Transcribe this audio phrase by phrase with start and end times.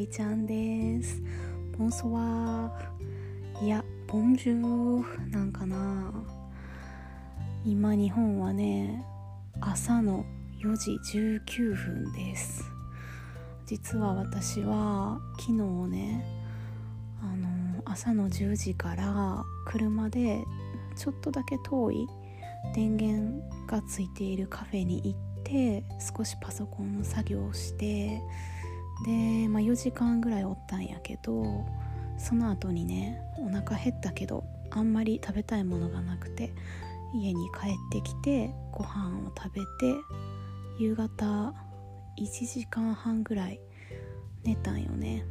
[0.00, 1.22] りちゃんです。
[1.76, 3.64] ボンソワー。
[3.66, 6.10] いやボンジューなんかな。
[7.66, 9.04] 今日本はね
[9.60, 10.24] 朝の
[10.64, 10.98] 4時
[11.46, 12.64] 19分です。
[13.66, 15.52] 実は私は昨日
[15.90, 16.24] ね
[17.22, 20.42] あの朝の10時から車で
[20.96, 22.08] ちょっとだけ遠い
[22.74, 25.84] 電源がついているカフェに行って
[26.16, 28.22] 少しパソコンの作業をして
[29.04, 31.66] で、まあ、4時間ぐらいおったんやけど
[32.18, 36.52] その後にねお腹減ったけどあんまり食べたいものがなくて
[37.14, 39.66] 家に帰ってきてご飯を食べて
[40.78, 41.54] 夕方
[42.18, 43.60] 1時間半ぐらい
[44.44, 45.24] 寝たんよね。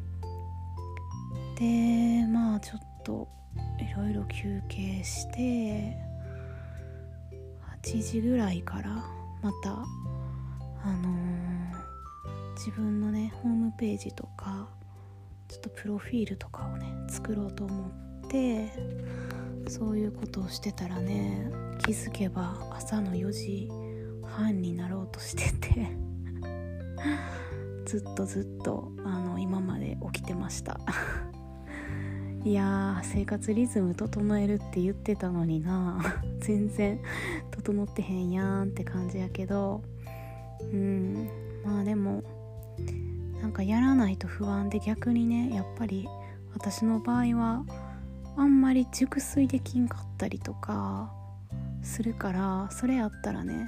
[1.57, 3.27] でまあちょっと
[3.79, 5.97] いろいろ休憩して
[7.83, 8.89] 8時ぐらいから
[9.41, 11.48] またあのー、
[12.59, 14.67] 自分のねホームページとか
[15.47, 17.87] ちょっとプロフィールとかをね作ろうと思
[18.25, 18.69] って
[19.69, 21.49] そういうことをしてたらね
[21.85, 23.69] 気づけば朝の4時
[24.25, 25.87] 半になろうとしてて
[27.87, 30.81] ずっとずっとあの今まで起きてました。
[32.43, 36.21] いや生活リズム整えるって言ってたのにな。
[36.39, 36.99] 全然
[37.51, 39.81] 整ってへんやんって感じやけど。
[40.61, 41.29] うん。
[41.65, 42.23] まあでも
[43.41, 46.07] なんかやらないと不安で逆にねやっぱり
[46.53, 47.65] 私の場合は
[48.37, 51.11] あんまり熟睡できんかったりとか
[51.81, 53.67] するからそれやったらね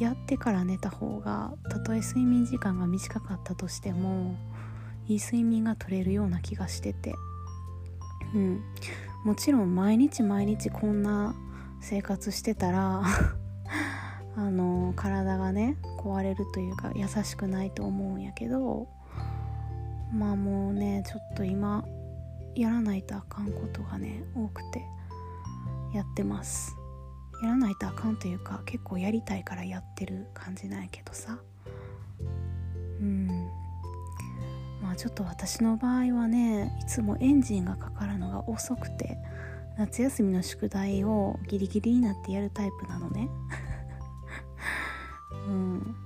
[0.00, 4.36] やってから寝た方がたとえ睡眠時間が短かったとしても
[5.08, 7.14] いい睡眠が取れるような気がしてて。
[8.34, 8.62] うん。
[9.24, 11.34] もちろん毎日毎日こんな
[11.80, 13.02] 生活してたら
[14.38, 18.86] あの体がね壊れるというか優しくないと思うんやけど
[20.12, 21.84] まあもうねちょっと今
[22.54, 24.84] やらないとあかんことがね多くて
[25.92, 26.76] やってます。
[27.42, 31.38] やらないとあかんというか結構やりたいからやってる感じなんやけどさ。
[33.00, 33.26] うん。
[34.82, 39.18] まあちょっと私の場合はねいつもエンジンがかかるのが遅くて
[39.76, 43.28] 夏休みの宿題をギリギリになってやるタイプなのね。
[45.48, 45.96] うん。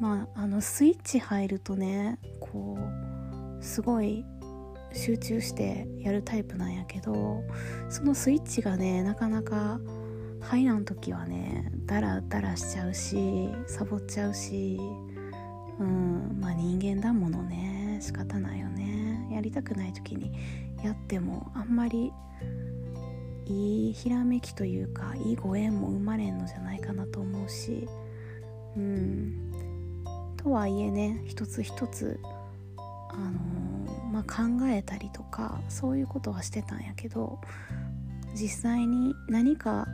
[0.00, 2.78] まああのスイッチ入るとねこ
[3.60, 4.24] うすごい
[4.92, 7.42] 集中してやるタイプなんやけど
[7.90, 9.78] そのスイッチがねなかなか
[10.40, 14.80] 入らん時はねダラダラしちゃうしサボっちゃうし
[15.78, 19.28] うんまあ人間だものね仕方ないよね。
[19.30, 20.32] やりたくない時に
[20.82, 22.12] やってもあんまり
[23.46, 27.88] いいひらめきというかいいご縁も生まれんのじゃないかなと思うし
[28.76, 29.50] うん。
[30.42, 32.18] とはいえね一つ一つ
[33.10, 37.40] あの、まあ、考えたりとかそういうことはしてたんやけど
[38.34, 39.86] 実際に何か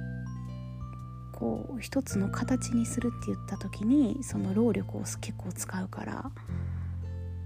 [1.33, 6.31] こう一つの形にするって言った時にその労力を結構使うから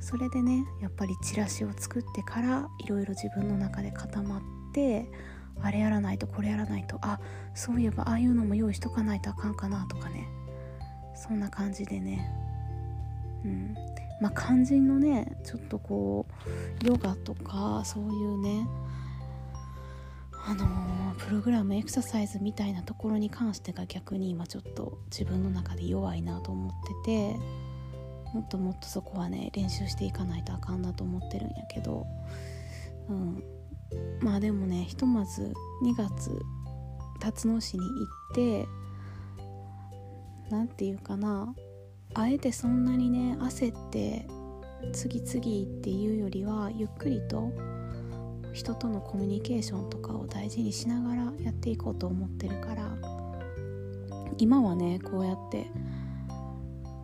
[0.01, 4.41] それでねやっぱりチラシを作ってからいろいろ自分の中で固まっ
[4.73, 5.11] て
[5.63, 7.21] あれやらないとこれやらないとあ
[7.55, 10.29] そういえばああいうのも用意しとかないとあかんかなとかね
[11.15, 12.31] そんな感じでね。
[13.45, 13.75] うん。
[14.21, 16.27] まあ肝心のねちょっとこ
[16.83, 18.69] うヨガとかそういうね
[20.47, 26.73] あのー、プログラムエクササイズみたいなところに関してが逆に今ちょっと自分の中で弱いなと思っ
[27.05, 27.37] てて
[28.35, 32.07] もっともっとそこはね練習していかないとあかんなと思ってるんやけど。
[33.09, 33.43] うん。
[34.21, 36.31] まあでもねひとまず2月
[37.21, 38.69] 辰野市に行って
[40.51, 41.55] 何て言うかな
[42.15, 44.27] あえてそんなにね焦って
[44.93, 47.53] 次々っていうよりはゆっくりと
[48.53, 52.97] 人とのコミュニケーションとかを大事にしながらやっていこうと思ってるから
[54.39, 55.67] 今はねこうやって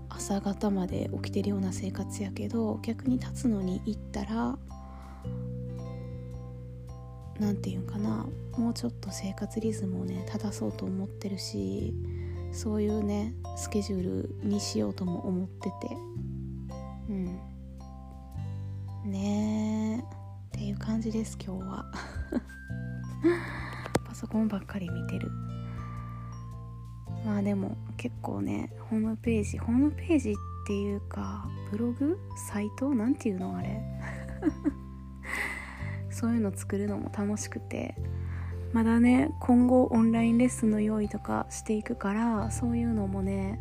[0.09, 4.59] 朝方まで起きてるような生活やけど逆に立つのに行ったら
[7.39, 8.27] 何て言うかな
[8.57, 11.95] もうちょっと生活リズムをね正そうと思ってるし
[12.57, 14.03] そういうねスケジュー
[14.43, 15.75] ルにしようとも思ってて。
[17.11, 17.39] うん。
[19.11, 20.03] ね
[20.53, 21.85] えっていう感じです今日は。
[24.07, 25.31] パソコンばっかり見てる。
[27.27, 30.35] まあでも結構ねホームページホームページっ
[30.67, 32.19] ていうかブログ？
[32.49, 32.95] サイト？
[32.95, 33.83] なんていうのあれ？
[36.09, 37.95] そういうの作るのも楽しくて。
[38.73, 43.61] まだね今後オンラインレッスンの用意とかしていくからそういうのもね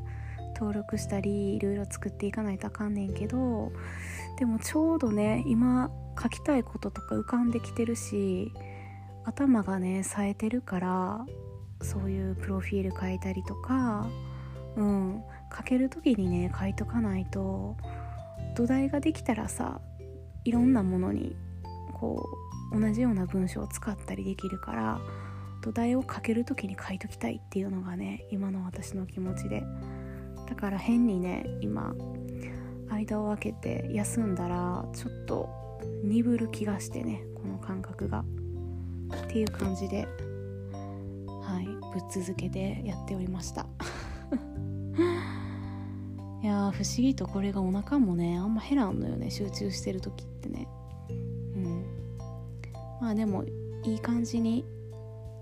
[0.55, 3.71] 登録したりいろいろ作っていかないとあかんねんけど
[4.39, 5.91] でもちょうどね今
[6.21, 8.51] 書きたいこととか浮かんできてるし
[9.25, 11.25] 頭がね冴えてるから
[11.81, 14.07] そういうプロフィール書いたりとか
[14.75, 15.23] うん
[15.55, 17.75] 書ける時にね書いとかないと
[18.55, 19.79] 土台ができたらさ
[20.43, 21.35] いろんなものに
[21.93, 24.99] こう同じような文章を使ったりできるから
[25.61, 29.63] 土台を書ける時に書いときたいっていうのがね今の私の気持ちで。
[30.47, 31.95] だから変にね今
[32.89, 35.49] 間を空けて休んだらちょっと
[36.03, 38.23] 鈍る気がしてねこの感覚が。
[39.05, 40.07] っていう感じで
[41.41, 43.67] はいぶっ続けてやっておりました。
[46.41, 50.67] いや不思議とこれがお腹もねあんま減らんのよね集中してる時ってね。
[53.01, 53.43] まあでも
[53.83, 54.65] いい感じに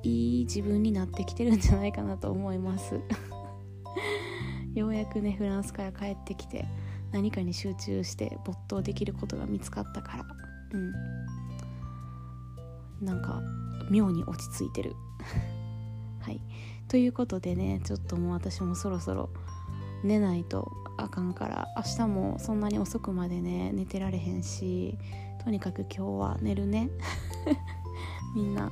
[0.03, 2.99] いい自分になってきてるんじゃないかなと思います。
[4.75, 6.65] ようやくねフランスから帰ってきて
[7.11, 10.25] 何かに集中して没頭できることが見つかったから。
[10.73, 10.91] うん。
[13.05, 13.41] なんか
[13.89, 14.95] 妙に落ち着いてる。
[16.19, 16.41] はい。
[16.87, 19.29] ということでねちょっともう私もそろそろ
[20.03, 24.97] 寝ないとあかんから明日もそんなに遅くまでね寝てられへんし
[25.43, 26.89] とにかく今日は寝るね。
[28.35, 28.71] みんな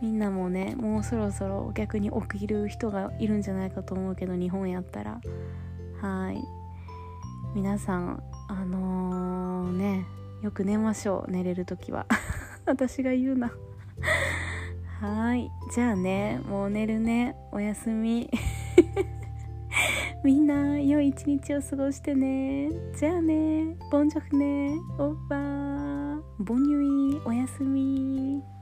[0.00, 5.20] みんなもねもうそろそろ逆に起きる人がいるんじゃないかと思うけど日本やったら。
[6.00, 6.42] はい。
[7.54, 10.06] 皆さんあのー、ね
[10.42, 12.06] よく寝ましょう寝れる時は。
[12.66, 13.52] 私が言うな。
[15.00, 15.50] はい。
[15.72, 17.34] じゃあねもう寝るね。
[17.52, 18.30] おやすみ。
[20.24, 22.70] みんな良い一日を過ごしてね。
[22.98, 23.76] じゃあね。
[23.90, 24.70] ボンジョフね。
[24.98, 26.20] オッパー。
[26.38, 28.53] ボンニュイおやすみ。